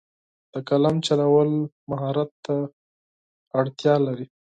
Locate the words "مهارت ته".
1.89-2.55